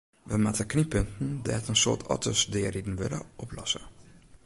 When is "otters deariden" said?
2.15-2.97